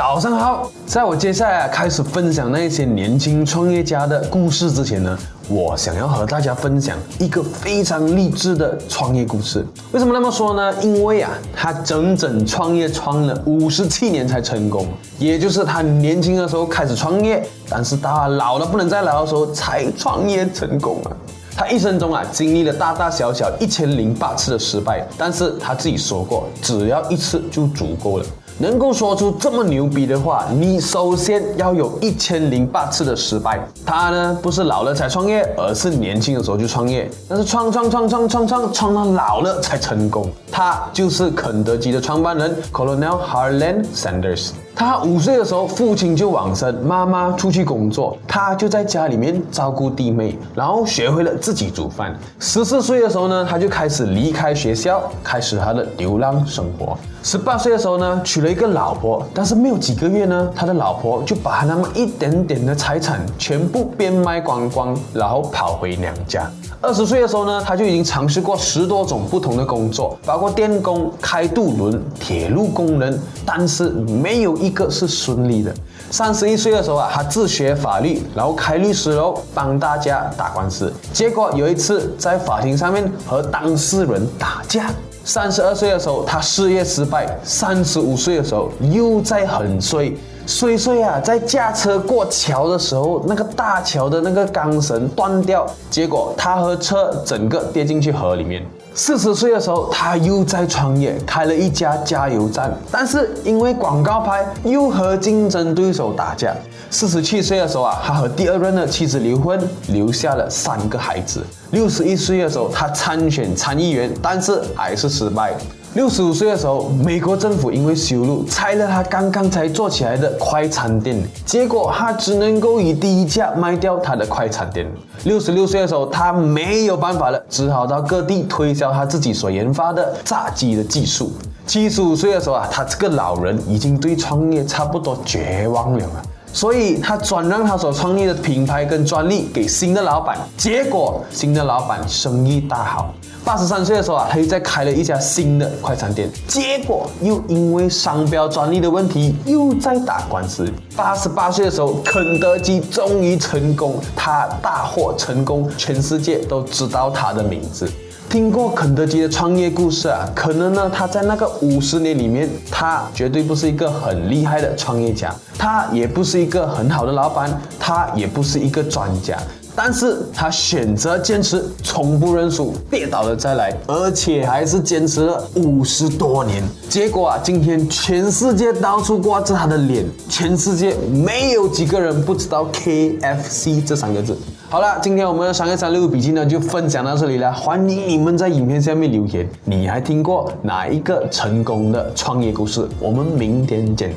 [0.00, 9.62] 早上好，在我接下来开始分享那些年轻创业家的故事之前呢，我想要和大家分享一个非常励志的创业故事。
[9.92, 10.74] 为什么那么说呢？
[10.82, 21.12] 因为啊，他整整创业创了五十七年才成功，也就是他年轻的时候开始创业，但是到老了不能再老的时候才创业成功啊。
[21.60, 28.24] 他一生中啊，经历了大大小小一千零八次的失败，但是他自己说过，只要一次就足够了。
[28.58, 33.60] 能够说出这么牛逼的话，你首先要有一千零八次的失败。
[33.84, 40.30] 他呢，不是老了才创业，而是年轻的时候就创业，但是创创创创创创创到老了才成功。
[40.50, 44.50] 他就是肯德基的创办人 Colonel Harlan Sanders。
[44.74, 52.16] 他五岁的时候，父亲就往生，妈妈出去工作，他就在家里面照顾弟妹，然后学会了自自己煮饭。
[52.38, 56.96] 十四岁的时候呢，他就开始离开学校，开始他的流浪生活。
[57.24, 66.48] 十八岁的时候呢，娶了一个老婆，但是没有几个月呢，他的老婆就把他那么一点点的财产全部变卖光光，然后跑回娘家。
[66.82, 75.74] 二十岁的时候呢，他就已经尝试过十多种不同的工作，包括电工、开渡轮、铁路工人，但是没有一个是顺利的。
[76.10, 80.90] 三十一岁的时候啊，他自学法律，然后开律师楼，帮大家打官司。
[81.12, 84.90] 结果有一次在法庭上面和当事人打架。
[85.22, 90.10] 三十二岁的时候，他事业失败；三十五岁的时候，又在很衰。
[90.50, 98.66] 衰衰啊，在驾车过桥的时候，那个大桥的那个钢绳断掉，结果他和车整个跌进去河里面。
[98.92, 106.52] 四十岁的时候，他又在创业，开了一家加油站，但是因为广告牌，又和竞争对手打架。
[106.90, 111.46] 四十七岁的时候啊，他和第二任的妻子离婚，留下了三个孩子。
[111.70, 115.54] 六十一岁的时候，他参选参议员，但是还是失败。
[115.94, 124.86] 六十五岁的时候，美国政府因为修路拆了他刚刚才做起来的快餐店，结果他只能够以低价卖掉他的快餐店。
[125.24, 131.32] 六十六岁的时候，他没有办法了，只好到各地推销他自己所研发的炸鸡的技术。
[131.66, 136.06] 七十五岁的时候啊，他这个老人已经对创业差不多绝望了。
[136.52, 143.14] 所以他转让他所创立的品牌跟专利给新的老板，结果新的老板生意大好。
[143.44, 150.70] 八十三岁的时候啊，他又在开了一家新的快餐店，结果又因为商标专利的问题又在打官司。
[150.94, 157.90] 八十八岁的时候，肯德基终于成功，他大获成功，全世界都知道他的名字。
[158.28, 160.24] 听过肯德基的创业故事啊？
[160.36, 167.50] 可能呢，他在那个五十年里面，他绝对不是一个很厉害的创业家，他也不是一个很好的老板，
[167.80, 169.36] 他也不是一个专家，
[169.82, 176.62] 但是他选择坚持，从不认输，跌倒了再来，而且还是坚持了五十多年。
[176.90, 184.36] 结果啊，今天全世界到处挂着他的脸，全世界没有几个人不知道 KFC 这三个字。
[184.68, 187.50] 好了，今天我们的商业三六五笔记呢就分享到这里了。
[187.50, 192.86] 欢迎你们在影片下面留言，你还听过哪一个成功的创业故事？
[193.00, 194.14] 我们明天见。